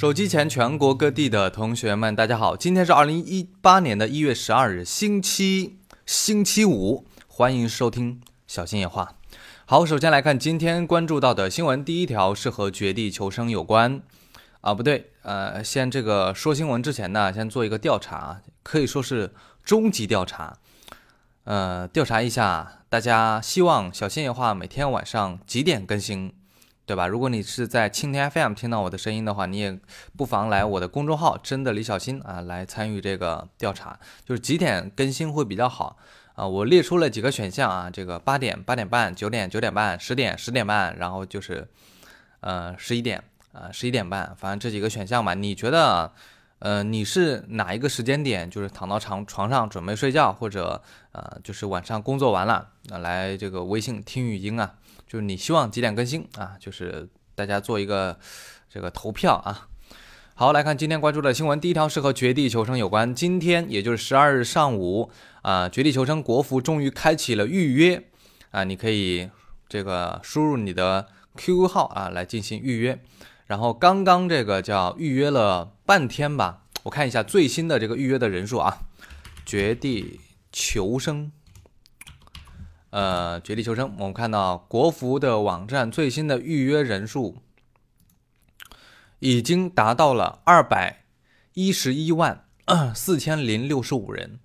[0.00, 2.56] 手机前全国各地的同学们，大家好！
[2.56, 9.16] 今天是二零一八年的一月十二日，星期星期五，欢迎收听小新野话。
[9.66, 14.00] 好，首先来看今天关注到的新闻，第一条是和绝地求生有关
[14.62, 20.56] 啊，不对，呃，先这个说新闻之前呢，先做一个调查，可以说是终极调查，
[21.44, 26.32] 呃，调查一下大家希望小新野话每天晚上几点更新。
[26.86, 27.06] 对吧？
[27.06, 29.78] 如果你是在蜻蜓 FM 听到我的声音的话，你也
[30.16, 35.96] 不妨来我的公众号“真的李小新”啊，来参与这个调查，就是几点更新会比较好
[36.34, 36.44] 啊？
[36.44, 41.68] 我列出了几个选项啊，这个八点、八点半、九点、九点半、十点、十点半，然后就是
[42.40, 45.34] 呃十一点啊，十一点半，反正这几个选项吧。
[45.34, 46.12] 你觉得
[46.58, 48.50] 呃你是哪一个时间点？
[48.50, 54.74] 就是躺到床床上准备睡觉，或者呃就是晚上工作完了啊来这个微信听语音啊？
[55.10, 56.52] 就是你希望几点更新啊？
[56.60, 58.16] 就是大家做一个
[58.72, 59.66] 这个投票啊。
[60.36, 63.12] 好，来看今天关注的新闻，第一条是和《绝地求生》有关。
[63.12, 65.10] 今天也就是十二日上午
[65.42, 68.04] 啊，《绝地求生》国服终于开启了预约
[68.52, 69.28] 啊，你可以
[69.68, 73.02] 这个输入你的 QQ 号啊来进行预约。
[73.46, 78.78] 然后刚刚这个叫预约了半天吧，我看一下最新的这个预约的人数啊，
[79.44, 80.20] 《绝地
[80.52, 81.26] 求生》。
[82.90, 87.38] 呃，绝地求生，我们看到国服的网站最新的预约人数
[89.20, 91.04] 已经达到了二百
[91.54, 92.44] 一十一万
[92.94, 94.40] 四千零六十五人，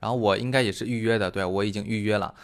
[0.00, 2.34] 然后我应该也是预约的，对我已经预约了。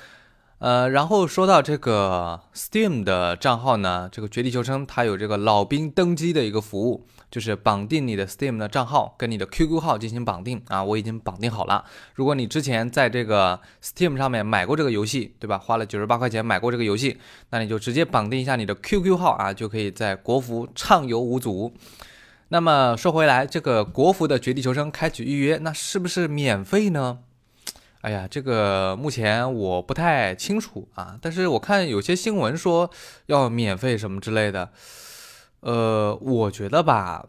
[0.63, 7.05] 呃，然后说到这个 Steam 的账号呢，这个绝地求生它有这个老兵登机的一个服务。
[7.33, 11.83] 就是绑定你的 Steam 的账号跟你的 QQ 号进行绑定啊，我已经绑定好了。
[12.15, 15.57] 如果你之前在这个 Steam 上面买过这个游戏，对吧？
[15.57, 17.17] 花了九十八块钱买过这个游戏，
[17.49, 21.73] 那你就直接绑定一下你的 QQ 号啊，就可以在国服畅游无阻。
[22.51, 27.21] 那么说回来，这个国服的绝地求生开启预约，那是不是免费呢？
[28.03, 32.91] 哎呀，这个目前我不太清楚啊，但是我看有些新闻说
[33.27, 34.71] 要免费什么之类的。
[35.61, 37.29] 呃，我觉得吧，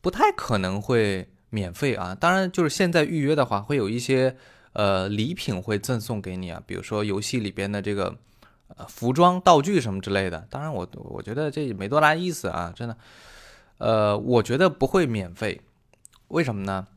[0.00, 2.16] 不太可能会免费啊。
[2.18, 4.36] 当然，就是现在预约的话，会有一些
[4.72, 8.16] 呃礼品会赠送给你啊，比如说游戏里边的这个
[8.88, 10.44] 服装、道具什么之类的。
[10.50, 12.96] 当然，我我觉得这也没多大意思啊，真的。
[13.78, 15.60] 呃，我觉得不会免费，
[16.26, 16.88] 为什么呢？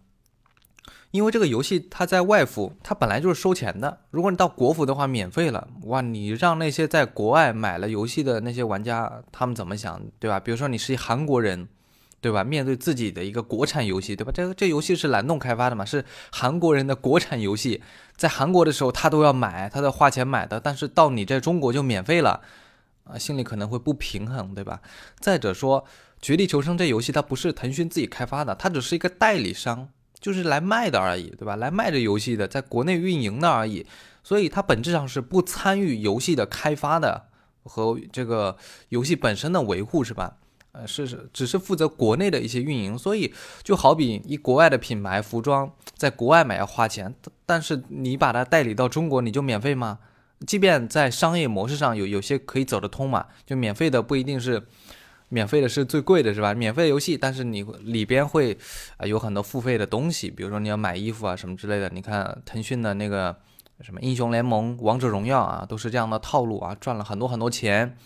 [1.11, 3.99] 因为这个游戏它在外服，它本来就是收钱的。
[4.11, 5.99] 如果你到国服的话，免费了，哇！
[5.99, 10.39] 你让那些在国外买了游戏的那些玩家，他们怎么想，对吧？
[10.39, 11.67] 比如说你是一韩国人，
[12.21, 12.45] 对吧？
[12.45, 14.31] 面对自己的一个国产游戏，对吧？
[14.33, 17.83] 这个这游戏是蓝洞开发的嘛，是韩国人的国产游戏，
[18.15, 22.39] 在韩国的时候他都要买，他在花钱买的，但是到你在中国就免费了，
[23.03, 24.79] 啊，心里可能会不平衡，对吧？
[25.19, 25.81] 再者说，
[26.21, 29.89] 《绝地求生》这游戏它不是腾讯自己开发的，它只是一个代理商。
[30.21, 31.55] 就是来卖的而已，对吧？
[31.55, 33.85] 来卖这游戏的，在国内运营的而已，
[34.23, 37.25] 所以它本质上是不参与游戏的开发的
[37.63, 38.55] 和这个
[38.89, 40.37] 游戏本身的维护，是吧？
[40.73, 42.97] 呃，是是，只是负责国内的一些运营。
[42.97, 43.33] 所以
[43.63, 47.13] 就好比一国外的品牌服装，在国外买要花钱，
[47.45, 49.99] 但是你把它代理到中国，你就免费吗？
[50.47, 54.65] 即便在商业模式上有有些可以走得通嘛，就免费的不一定是。
[55.33, 56.53] 免费的是最贵的，是吧？
[56.53, 58.57] 免费游戏，但是你里边会
[58.97, 61.89] 啊有很多付费的东西，比如说你要买衣服啊什么之类的。
[61.93, 63.33] 你看腾讯的那个
[63.79, 67.97] 什么英雄联盟、王者荣耀啊，都是这样的套路啊，赚了很多很多钱。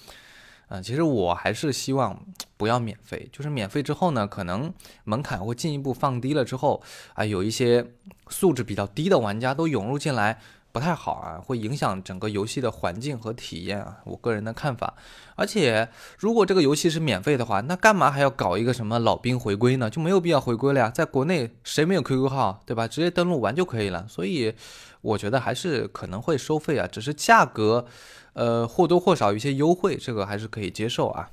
[0.67, 2.23] 嗯，其实我还是希望
[2.57, 4.71] 不要免费，就是免费之后呢，可能
[5.03, 6.81] 门槛会进一步放低了之后
[7.15, 7.85] 啊，有一些
[8.29, 10.39] 素质比较低的玩家都涌入进来。
[10.75, 14.93] 不太好啊，会影响整个游戏的环境和体验啊，我个人的看法。
[15.37, 15.87] 而且，
[16.17, 19.89] 如果这个游戏是免费的话，那干嘛还要搞一个什么老兵回归呢？
[19.89, 20.89] 就没有必要回归了呀。
[20.89, 22.89] 在国内谁没有 QQ 号，对吧？
[22.89, 24.05] 直接登录玩就可以了。
[24.09, 24.53] 所以，
[24.99, 27.85] 我觉得还是可能会收费啊，只是价格，
[28.33, 31.29] 呃，或多或少有一些优惠，这个还是可以接受啊。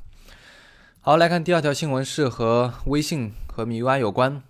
[1.01, 4.41] 好，来看第二条新闻是和微信和米 UI 有关。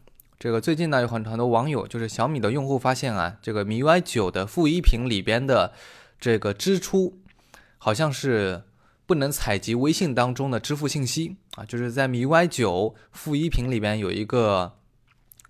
[0.42, 5.72] 这个最近呢，有很很多网友，就是小米的用户发现啊，这个 MIUI 九的负一屏里边的
[6.18, 7.16] 这个支出，
[7.78, 8.64] 好像是
[9.06, 14.72] 不能采集微信当中的支付信息啊，就是在 MIUI 九负一屏里边有一个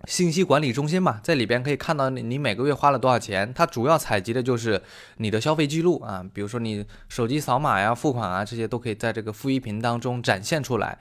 [0.04, 4.82] 信息管理中心嘛，在里边可以看到你你每个月花了多少钱，它主要采集的就是
[5.16, 10.98] 你的消费记录啊，比如说你手机扫码呀、付款啊这些都可以在这个负一屏当中展现出来。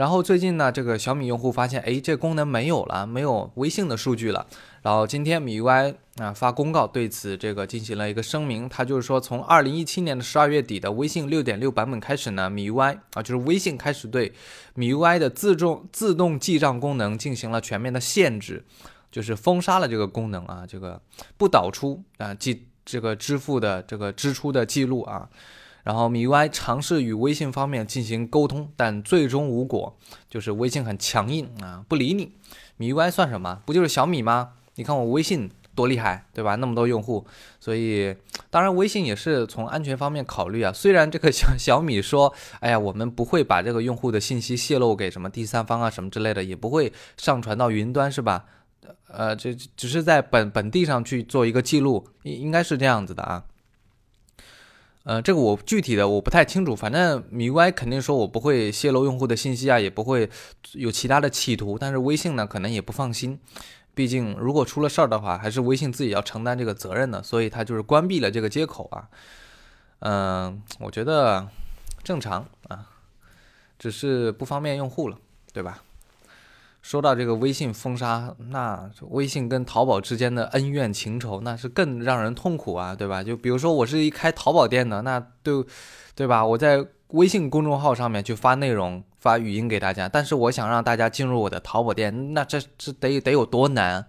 [0.00, 4.46] 然后最近呢，这个小米用户发现，哎，这功能没有了，没有微信的数据了。
[4.80, 14.32] 然后今天米 UI 啊发公告对此这个进行了一个声明，他就是说，从二零一七年的十二月底的微信六点六版本开始呢，米 UI 啊就是微信开始对
[14.74, 18.64] 米 UI 的自动自动记账功能进行了全面的限制，
[19.12, 20.98] 就是封杀了这个功能啊，这个
[21.36, 25.28] 不导出啊记这个支付的这个支出的记录啊。
[25.90, 29.98] 然后米 UI 尝试与微信方面进行沟通，但最终无果，
[30.28, 32.30] 就是微信很强硬啊，不理你。
[32.76, 33.60] 米 UI 算什么？
[33.66, 34.50] 不就是小米吗？
[34.76, 36.54] 你看我微信多厉害，对吧？
[36.54, 37.26] 那么多用户，
[37.58, 38.14] 所以
[38.50, 40.72] 当然微信也是从安全方面考虑啊。
[40.72, 48.44] 虽然这个小小米说，哎呀，我们不会把这个用户的信息泄露给什么第三方啊什么之类的，也不会上传到云端，是吧？
[49.08, 53.42] 呃，这只是在本本地上去做一个记录，应应该是这样子的啊。
[55.04, 60.28] 呃，这个我具体的我不太清楚，反正米 UI 肯定说我不会泄露用户的信息啊，也不会
[60.72, 63.40] 有其他的企图，但是微信呢可能也不放心，
[63.94, 69.08] 毕竟如果出了事儿的话，还是微信自己要承担这个责任的，所以他就是关闭了这个接口啊。
[70.00, 71.48] 嗯，我觉得
[72.04, 72.86] 正常啊，
[73.78, 75.16] 只是不方便用户了，
[75.52, 75.82] 对吧？
[76.82, 83.22] 说到这个微信封杀，那微信跟淘宝之间的恩怨情仇，那是更让人痛苦啊，对吧？
[83.22, 85.64] 就比如说我是一开淘宝店的，那对，
[86.14, 86.44] 对吧？
[86.44, 94.06] 我在微信公众号上面去发内容、发语音给大家，但是我想让大家进入我的淘宝店，那这这得得有多难？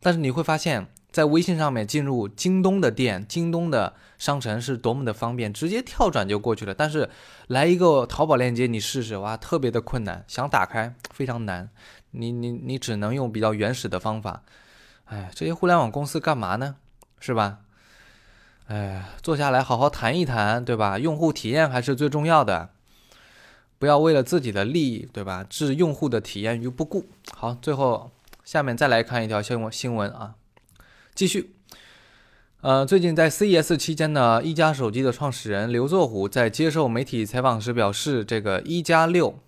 [0.00, 0.88] 但是你会发现。
[1.16, 6.74] 在微信上面进入京东的店、京东的商城是多么的方便，直接跳转就过去了。
[6.74, 7.08] 但是
[7.46, 11.70] 来一个淘宝链接，你试试哇，特别的困难，想打开非常难。
[12.10, 14.42] 你你你只能用比较原始的方法。
[15.06, 16.76] 哎，这些互联网公司干嘛呢？
[17.18, 17.60] 是吧？
[18.66, 20.98] 哎，坐下来好好谈一谈，对吧？
[20.98, 22.68] 用户体验还是最重要的，
[23.78, 25.42] 不要为了自己的利益，对吧？
[25.48, 27.06] 置用户的体验于不顾。
[27.34, 28.10] 好，最后
[28.44, 30.34] 下面再来看一条新闻新闻啊。
[31.16, 31.54] 继续，
[32.60, 39.38] 呃，最近在 CES 期间呢，一加手机的创始人刘作虎在接受媒体采访时表示，这个一加六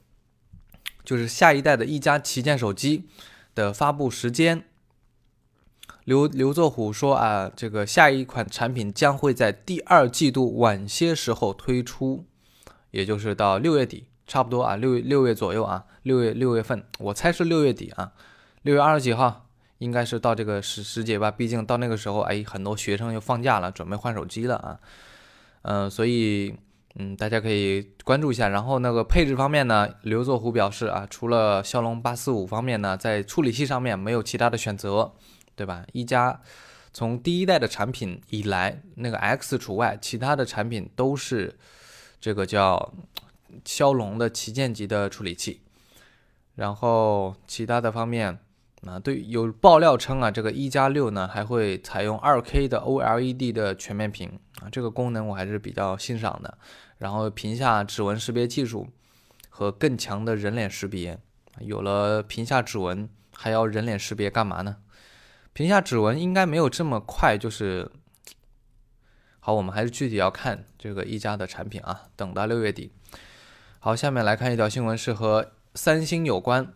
[1.04, 3.04] 就是下一代的一加旗舰手机
[3.54, 4.64] 的发布时间。
[6.04, 12.24] 刘刘作虎说啊，这个下一款产品将会在第二季度晚些时候推出，
[12.92, 18.12] 也就是到六月底，差不多啊，六六月左右啊，六月六月份，我猜是六月底啊，
[18.62, 19.44] 六月二十几号。
[19.78, 24.80] 应该是到这个时时节吧，毕竟到那个时候，哎，很多学生又放假了，准备换手机了啊。
[25.62, 26.54] 嗯，所以
[26.96, 28.48] 嗯，大家可以关注一下。
[28.48, 35.12] 然后那个配置方面呢，刘作虎表示啊，除了骁龙八四五方面呢，在处理器上面没有其他的选择，
[35.54, 35.84] 对吧？
[35.92, 36.40] 一加
[36.92, 41.56] 从第一代的产品以来，那个 X 除外，其他的产品都是
[42.20, 42.94] 这个叫
[43.64, 45.60] 骁龙的旗舰级的处理器。
[46.56, 48.40] 然后其他的方面。
[48.86, 56.56] 啊，对，有爆料称啊，这个一加六呢还会采用二 K 的 OLED 的全面屏啊，这个功能我还是比较欣赏的。
[56.98, 58.88] 然后屏下指纹识别技术
[59.48, 61.18] 和更强的人脸识别，
[61.60, 64.76] 有了屏下指纹还要人脸识别干嘛呢？
[65.52, 67.90] 屏下指纹应该没有这么快，就是
[69.40, 72.92] 好，我们还是具体要看这个一加的产品啊，等到六月底。
[73.80, 76.72] 好，下面来看一条新闻，是和三星有关。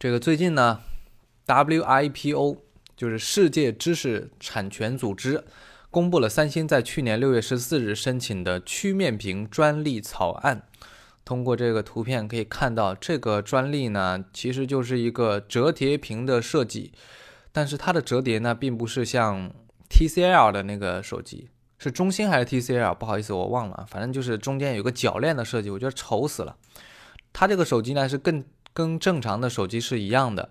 [0.00, 0.78] 这个最近呢
[1.48, 2.58] ，WIPO
[2.96, 5.42] 就是世界知识产权组织
[5.90, 10.62] 公布了三星在去年六月十四日申请的曲面屏专利草案。
[11.24, 16.92] 通过这个图片可以看到，这个专利呢其实就是一个折叠屏的设计，
[17.50, 19.50] 但是它的折叠呢并不是像
[19.90, 22.94] TCL 的那个手机，是中兴还是 TCL？
[22.94, 26.56] 不好意思，我忘了，反正就是中间有个铰链的设计，我觉得丑死了。
[27.32, 28.44] 它这个手机呢是更。
[28.72, 30.50] 跟正常的手机是一样的，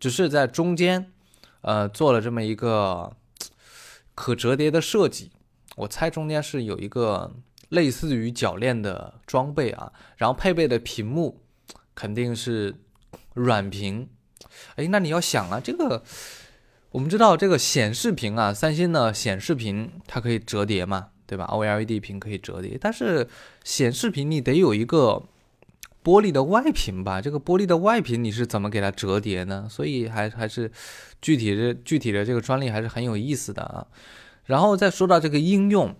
[0.00, 1.12] 只是在中间，
[1.60, 3.16] 呃，做了这么一个
[4.14, 5.30] 可折叠的设计。
[5.76, 7.32] 我猜中间是有一个
[7.68, 11.40] 类似于铰链的装备啊，然后配备的屏幕
[11.94, 12.74] 肯定是
[13.34, 14.08] 软屏。
[14.74, 16.02] 哎，那你要想啊，这个
[16.90, 23.28] 我们知道这个显示屏啊，三星的显示屏它可以折叠嘛，对吧？OLED 屏可以折叠，但是
[23.62, 25.22] 显示屏你得有一个。
[26.02, 29.66] 玻璃的外屏吧，这个玻璃的外屏你是怎么给它折叠呢？
[29.70, 30.70] 所以还还是
[31.20, 33.86] 具体的具体的这个专利还是很有意思的啊。
[34.46, 35.94] 然后再说到这个应用，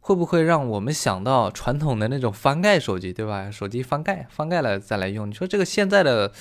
[0.00, 3.50] 会不会让我们想到传统的那种翻盖手机，对吧？
[3.50, 6.32] 手机翻盖翻盖了再来用，你说这个现在的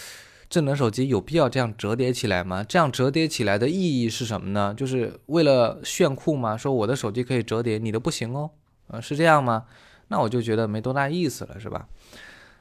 [0.50, 2.63] 智能手机有必要这样折叠起来吗？
[2.63, 4.74] 这样折叠起来的意义是什么呢？
[4.78, 6.56] 就是为了炫酷吗？
[6.56, 8.51] 说我的手机可以折叠，你的不行哦，
[8.88, 9.66] 呃，是这样吗？
[10.12, 11.88] 那我就觉得没多大意思了，是吧？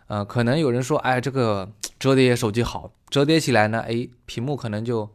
[0.06, 5.10] 呃，可能有人说，哎，这个折叠手机好，折叠起来呢，哎，屏幕可能就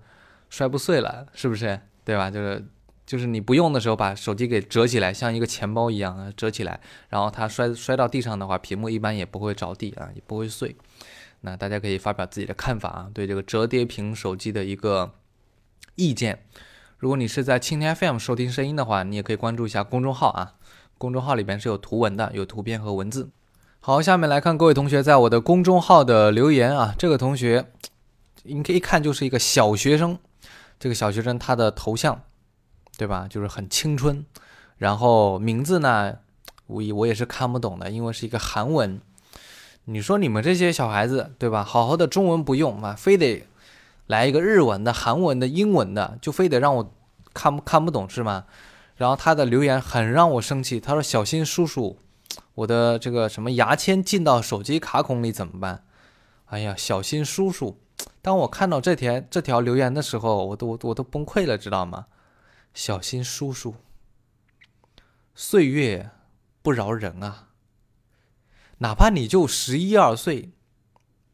[0.49, 1.79] 摔不碎了，是不是？
[2.03, 2.29] 对吧？
[2.29, 2.65] 就是
[3.05, 10.75] 就是你不用的时候，把手机给折起来，像一个钱包一样啊，折起来，然后它摔摔到地上的话，屏幕一般也不会着地啊，也不会碎。
[11.39, 15.13] 那大家可以发表自己的看法啊，对这个折叠屏手机的一个
[15.95, 16.43] 意见。
[16.97, 20.55] 如果你是在蜻蜓 FM 收听声音的话，你也可以关注一下公众号啊，
[20.97, 23.29] 公众号里边是有图文的，有图片和文字。
[23.79, 26.95] 好，下面来看各位同学在我的公众号的留言啊。
[26.97, 27.67] 这个同学，
[28.43, 30.17] 你可以一看就是一个小学生。
[30.79, 32.21] 这个小学生他的头像，
[32.97, 33.27] 对吧？
[33.29, 34.25] 就是很青春。
[34.77, 36.17] 然后名字呢，
[36.67, 38.99] 我我也是看不懂的，因为是一个韩文。
[39.85, 41.63] 你说你们这些小孩子，对吧？
[41.63, 43.45] 好好的中文不用啊，非得
[44.07, 46.91] 来一个日文的、韩文的、英文的，就非得让我
[47.33, 48.45] 看看不懂是吗？
[48.95, 51.99] 然后他的留言很让我生气，他说：“小心叔叔。”
[52.55, 55.83] 我的这个什么牙签进到手机卡孔里怎么办？
[56.45, 57.77] 哎呀，小心叔叔！
[58.21, 62.05] 当我看到这条这条留言的时候，我都我都崩溃了，知道吗？
[62.73, 63.75] 小心叔叔，
[65.33, 66.11] 岁月
[66.61, 67.49] 不饶人啊！
[68.77, 70.51] 哪怕你就十一二岁，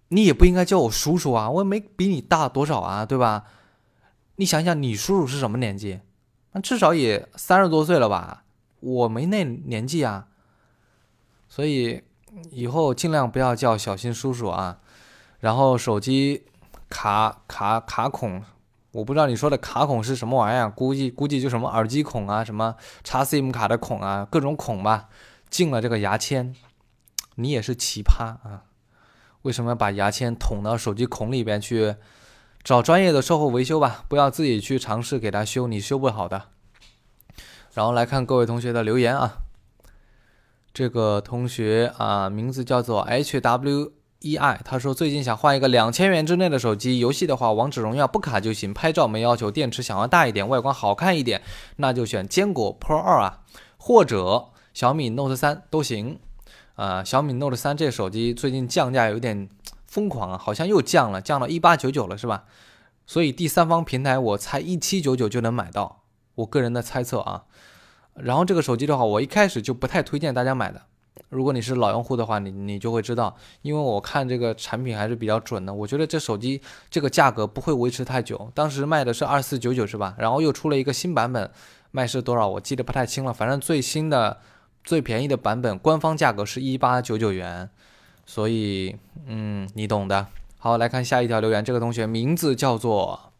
[0.07, 1.49] 你也不应该叫我叔叔啊！
[1.51, 3.45] 我也没比你大多少啊，对吧？
[4.37, 5.99] 你想想，你叔叔是什么年纪？
[6.53, 8.43] 那至少也三十多岁了吧？
[8.79, 10.27] 我没那年纪啊。
[11.47, 12.03] 所以
[12.49, 14.79] 以后尽量不要叫小新叔叔啊，
[15.39, 16.45] 然后手机
[16.89, 18.43] 卡卡卡孔，
[18.91, 25.09] 我不知道你说的卡孔是什么玩意儿，估计估计就什么耳机孔啊，什么插 SIM 卡的孔啊，各种孔吧，
[25.49, 26.55] 进了这个牙签，
[27.35, 28.63] 你也是奇葩啊！
[29.43, 31.95] 为什么要把牙签捅到手机孔里边去？
[32.63, 36.43] 找专业的售后维修吧，不要自己去尝试给他修，你修不好的。
[37.73, 39.37] 然后来看各位同学的留言啊。
[40.73, 51.41] 这个同学啊，名字叫做 H W E I，他说最近想换一个两千元之内的手机，游戏的话王者荣耀不卡就行，拍照没要求，电池想要大一点，外观好看一点，
[51.75, 53.41] 那就选坚果 Pro 二啊，
[53.77, 56.19] 或者小米 Note 三都行。
[56.75, 59.49] 呃，小米 Note 三这手机最近降价有点
[59.91, 62.45] 疯狂啊，好像又降了，降到一八九九了是吧？
[63.05, 66.03] 所以第三方平台我猜一七九九就能买到，
[66.35, 67.43] 我个人的猜测啊。
[68.13, 70.81] 然后这个手机的话，我一开始就不太推荐大家买的。
[71.27, 75.73] 如果你是老用户的话，你你就会知道，因为我看这个产品还是比较准的。
[75.73, 78.49] 我觉得这手机这个价格不会维持太久。
[78.55, 80.15] 当时卖的是二四九九是吧？
[80.17, 81.51] 然后又出了一个新版本，
[81.91, 82.47] 卖是多少？
[82.47, 83.33] 我记得不太清了。
[83.33, 84.39] 反正最新的、
[84.85, 87.69] 最便宜的版本，官方价格是一八九九元。
[88.25, 90.27] 所以，嗯，你懂的。
[90.57, 93.31] 好，来看下一条留言，这个同学名字叫做。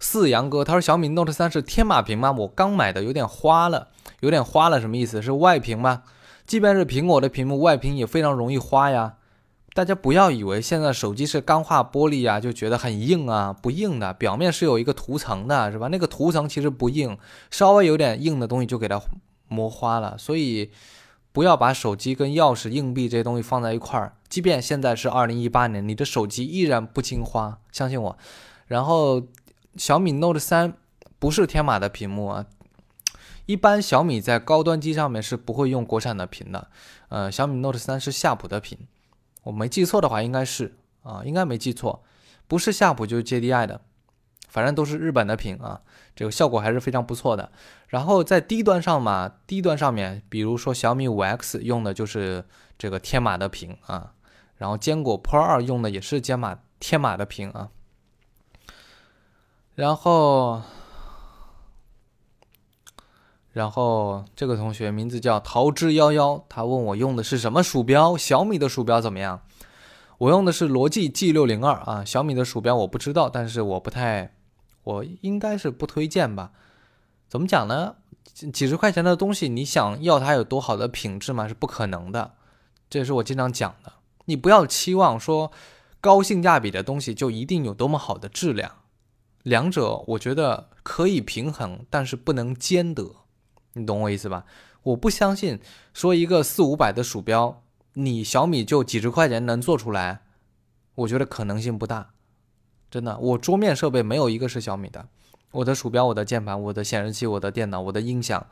[0.00, 2.30] 四阳哥，他说小米 Note 三是天马屏吗？
[2.30, 3.88] 我刚买的，有点花了，
[4.20, 5.20] 有点花了，什么意思？
[5.20, 6.04] 是外屏吗？
[6.46, 9.14] 即便是苹果的屏幕，外屏也非常容易花呀。
[9.74, 15.88] 大家不要以为现在手机是钢化玻璃呀，就觉得很硬啊，不硬的，表面是有一个涂层的，是吧？
[15.88, 17.18] 那个涂层其实不硬，
[17.50, 19.00] 稍微有点硬的东西就给它
[19.48, 20.16] 磨花了。
[20.16, 20.70] 所以
[21.32, 24.16] 不要把手机跟钥匙、硬币这些东西放在一块儿。
[24.28, 28.18] 即便现在是二零一八年，你的手机依然不经花，相信我。
[28.66, 29.22] 然后。
[29.76, 30.74] 小米 Note 三
[31.20, 32.46] 不是天马的屏幕啊，
[33.46, 36.68] 一般小米在高端机上面是不会用国产的屏的。
[37.10, 38.76] 呃，小米 Note 三是夏普的屏，
[39.44, 42.02] 我没记错的话应该是啊，应该没记错，
[42.48, 43.80] 不是夏普就是 JDI 的，
[44.48, 45.80] 反正都是日本的屏啊，
[46.16, 47.52] 这个效果还是非常不错的。
[47.88, 52.44] 然后在低端上嘛，低端上面，比如说小米五 X 用的就是
[52.76, 54.12] 这个天马的屏啊，
[54.56, 57.68] 然后坚果 Pro 二用的也是天马天马的屏啊。
[59.74, 60.60] 然后，
[63.52, 68.16] 然后这个同学名字叫桃之夭夭，他问我用的是什么鼠标？
[68.16, 69.40] 小米的鼠标怎么样？
[70.18, 72.04] 我用的是罗技 G 六零二啊。
[72.04, 74.34] 小米的鼠标我不知道，但是我不太，
[74.82, 76.52] 我应该是不推荐吧？
[77.28, 77.96] 怎么讲呢？
[78.52, 81.48] 几十块钱的东西，你想要它有多好的品质吗？
[81.48, 82.34] 是不可能的。
[82.88, 83.92] 这也是我经常讲的，
[84.26, 85.50] 你不要期望说
[86.00, 88.76] 高性价比的东西就一定有多么好的质量。
[89.42, 93.16] 两者我觉得可以平衡，但是不能兼得，
[93.74, 94.44] 你懂我意思吧？
[94.84, 95.60] 我不相信
[95.92, 97.62] 说一个四五百的鼠标，
[97.94, 100.22] 你小米就几十块钱能做出来，
[100.94, 102.10] 我觉得可能性不大。
[102.90, 105.06] 真的，我桌面设备没有一个是小米的，
[105.52, 108.46] 我的鼠标、我的键盘、我的显示器、我的电脑、我的音响，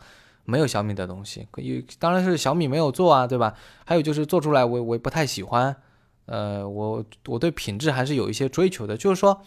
[0.44, 1.46] 没有小米的东西。
[1.50, 3.54] 可以，当然是小米没有做啊，对吧？
[3.84, 5.76] 还有就是做出来我我也不太喜欢，
[6.26, 9.42] 呃，我我对品质还是有一些追求的，就是说。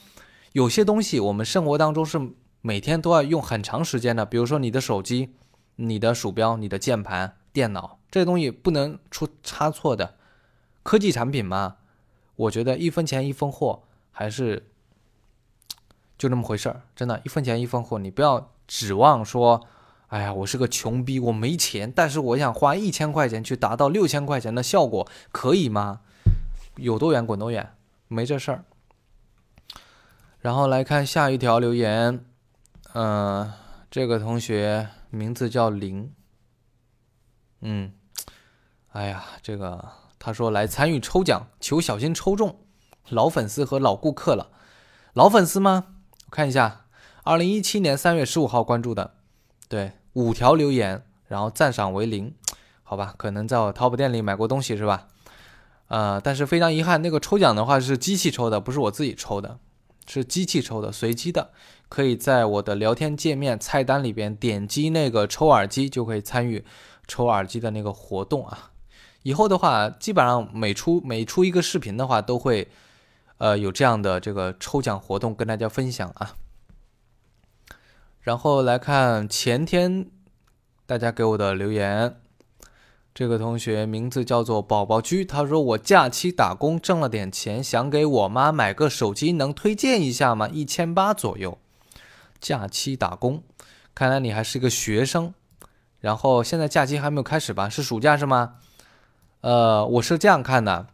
[0.54, 2.20] 有些东西我们生活当中是
[2.62, 5.30] 每天都要用很长时间的，比如说你的手机、
[5.76, 10.16] 你的鼠标、你的键盘、电脑，这些东西不能出差错的。
[10.82, 11.76] 科技产品嘛，
[12.36, 14.72] 我觉得一分钱一分货，还是
[16.20, 16.84] 就那么回事儿。
[16.96, 19.66] 真的，一分钱一分货，你不要指望说，
[20.10, 26.02] 哎呀，我是个穷逼，我没钱，但是我想花一千块钱去达到六千块钱的效果，可以吗？
[26.76, 27.74] 有多远滚多远，
[28.08, 28.66] 没这事儿。
[30.40, 32.24] 然后来看下一条留言，
[32.94, 33.52] 嗯，
[33.90, 36.14] 这个同学名字叫林，
[37.62, 37.94] 嗯，
[38.92, 42.60] 哎呀，这个他说来参与抽奖，求小心抽中，
[43.10, 44.52] 老粉丝和老顾客了，
[45.14, 45.96] 老粉丝吗？
[46.32, 46.86] 看一下，
[47.24, 49.16] 二零一七年三月十五号关注的，
[49.68, 52.34] 对，五条留言，然后赞赏为零，
[52.84, 55.08] 好吧，可能在我淘宝店里买过东西是吧？
[55.88, 59.60] 呃，但是非常遗憾，那个抽奖的话是机器抽的，不是我自己抽的。
[60.12, 61.52] 是机器抽的，随机的，
[61.88, 66.66] 可以在我的聊天界面菜单里边点击那个抽耳机，就可以参与
[67.08, 68.72] 抽耳机的那个活动啊。
[69.22, 72.68] 以后的话，基本上每出每出一个视频的话，都会
[73.40, 76.36] 呃有这样的这个抽奖活动跟大家分享啊。
[78.22, 80.06] 然后来看前天
[80.86, 82.22] 大家给我的留言。
[83.12, 90.48] 这个同学名字叫做宝宝居，他说我假期打工挣了点钱，想给我妈买个手机，能推荐一下吗？
[90.48, 91.58] 一千八左右。
[92.40, 93.44] 假期打工，
[93.94, 95.34] 看来你还是一个学生。
[96.00, 97.68] 然后现在假期还没有开始吧？
[97.68, 98.56] 是暑假是吗？
[99.42, 100.88] 呃，我是这样看的：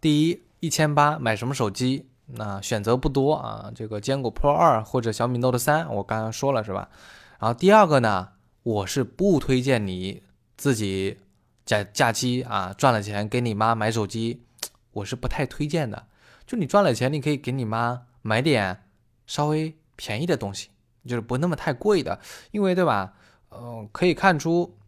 [0.00, 2.08] 第一，一千八买什么手机？
[2.26, 6.90] 那选择不多啊，这个坚果 Pro 二或者小米 Note 三，我刚刚说了是吧？
[7.38, 8.28] 然后第二个呢，
[8.62, 10.22] 我是不推荐你
[10.56, 11.18] 自己。
[11.64, 14.42] 假假期啊，赚了钱给你妈买手机，
[14.90, 16.06] 我是不太推荐的。
[16.46, 18.84] 就你赚了钱，你可以给你妈买点
[19.26, 20.70] 稍微便宜的东西，
[21.06, 22.20] 就是不那么太贵的，
[22.52, 23.12] 因为对吧？
[23.50, 24.78] 嗯，可以看出，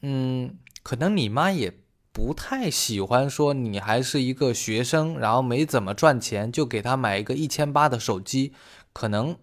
[0.00, 1.70] 嗯，可能你妈也
[2.12, 8.52] 不太喜欢说你还是一个学生，然后没怎么赚钱，就给他买一个一千八的手机，
[8.92, 9.36] 可能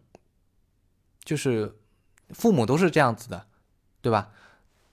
[1.23, 1.79] 就是
[2.29, 3.47] 父母都是这样子的，
[4.01, 4.29] 对吧？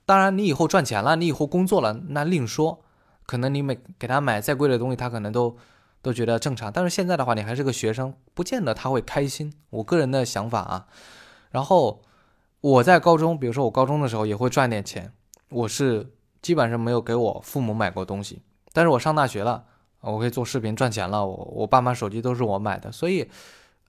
[0.06, 2.82] 当然，你以后赚钱了，你以后工作了，那另说。
[3.26, 5.56] 可能你每给他买再贵的东西，他可能都
[6.00, 6.72] 都觉得正常。
[6.72, 9.52] 但是现在的话，你还是个学生，不见得他会开心。
[9.70, 10.86] 我个人的想法啊。
[11.50, 12.02] 然后
[12.60, 15.12] 我在高中，比如说我高中的时候也会赚点钱，
[15.48, 16.12] 我是
[16.46, 18.40] 基本上没有给我父母买过东西。
[18.72, 19.64] 但是我上大学了，
[20.00, 23.28] 我可以做视频赚钱了，我我爸妈手机都是我买的，所以，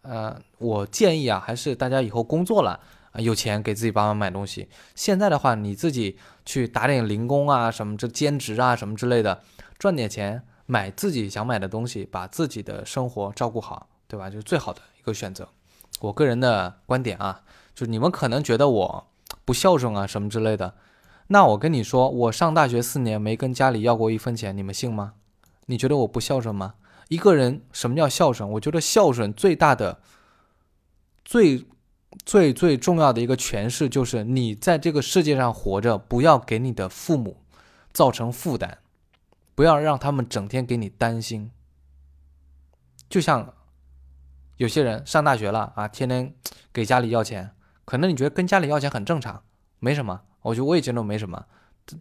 [0.01, 2.79] 呃，我建议啊，还是大家以后工作了。
[3.17, 4.69] 有钱给自己爸妈买东西。
[4.95, 9.39] 现在的话，你自己去打点零工啊，什么这兼职啊，什么之类的，
[9.77, 14.31] 赚点钱买自己想买的东西，把自己的生活照顾好，对吧？
[14.31, 15.47] 就是最好的一个选择。
[15.99, 17.41] 我个人的观点啊，
[17.75, 19.07] 就是你们可能觉得我
[19.45, 20.73] 不孝顺啊，什么之类的。
[21.27, 25.13] 那我跟你说，我上大学四年没跟家里要过一分钱，你们信吗？
[25.65, 26.75] 你觉得我不孝顺吗？
[27.09, 28.49] 一个人什么叫孝顺？
[28.51, 29.99] 我觉得孝顺最大的
[31.23, 31.65] 最。
[32.25, 37.43] 最最重要的一个诠释就是，你在这个世界上活着，不要给你的父母
[37.91, 38.79] 造成负担，
[39.53, 41.51] 不要让他们整天给你担心。
[43.07, 43.53] 就像
[44.55, 46.33] 有些人上大学了啊，天天
[46.73, 47.51] 给家里要钱，
[47.85, 49.43] 可能你觉得跟家里要钱很正常，
[49.79, 50.21] 没什么。
[50.41, 51.45] 我觉得我也觉得没什么，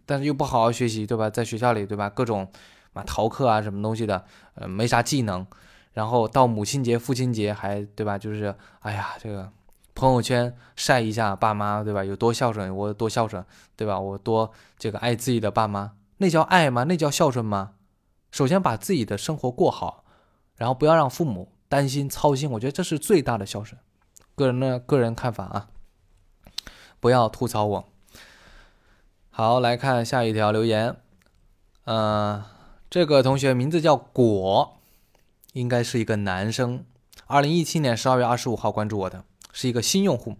[0.05, 1.29] 但是又不好好学习，对吧？
[1.29, 2.09] 在学校里，对吧？
[2.09, 2.49] 各种
[2.93, 5.45] 嘛逃课啊，什么东西的，呃，没啥技能。
[5.93, 8.17] 然后到母亲节、父亲节还对吧？
[8.17, 9.51] 就是哎呀，这个。
[9.95, 12.03] 朋友圈晒一下爸妈，对吧？
[12.03, 13.43] 有多孝顺，我多孝顺，
[13.75, 13.99] 对吧？
[13.99, 16.83] 我多这个爱自己的爸妈，那叫爱吗？
[16.83, 17.71] 那叫孝顺吗？
[18.29, 20.05] 首先把自己的生活过好，
[20.55, 23.81] 然后不要让父母担心操心，我觉得这是最大的孝顺。
[24.35, 25.69] 个人的个人看法啊，
[26.99, 27.89] 不要吐槽我。
[29.39, 30.95] 好，来看下一条留言，
[31.83, 32.43] 嗯，
[32.89, 34.79] 这个同学名字叫果，
[35.53, 36.83] 应该是一个男生，
[37.27, 39.23] 二零一七年十二月二十五号关注我的。
[39.53, 40.37] 是一个新用户，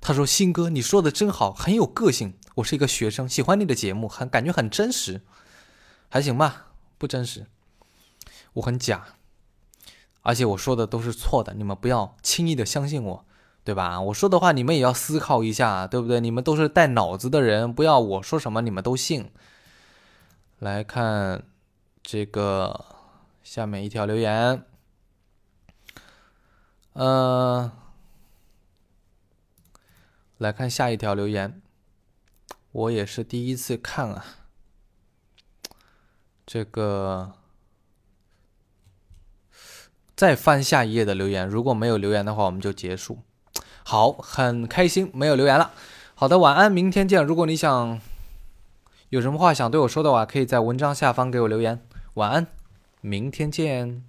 [0.00, 2.34] 他说：“新哥，你说的真好，很有个性。
[2.56, 5.20] 我是一个学生，喜欢你的节目，很感觉很真实，
[6.08, 6.72] 还行吧？
[6.98, 7.46] 不真实，
[8.54, 9.14] 我很假，
[10.22, 13.24] 而且我说的都是错的，你们不要轻易的相信我，
[13.62, 14.00] 对吧？
[14.00, 16.20] 我说的话你们也要思考一下，对不对？
[16.20, 19.30] 你们都是带脑子的人，不要我说什么你们都信。
[20.58, 21.44] 来看
[22.02, 22.84] 这个
[23.42, 24.64] 下面一条留言，
[26.94, 27.70] 嗯。”
[30.40, 31.60] 来看下一条留言，
[32.72, 34.24] 我也是第一次看啊。
[36.46, 37.34] 这个
[40.16, 43.18] 再翻下一页的留言，如果没有留言的话，我们就结束。
[43.90, 45.72] 好，很开心没有留言了。
[46.14, 47.24] 好的，晚安，明天见。
[47.24, 48.00] 如果你想
[49.08, 51.82] 有什么话想对我说的话，可以在文章下方给我留言。
[52.14, 52.46] 晚安，
[53.00, 54.04] 明天见。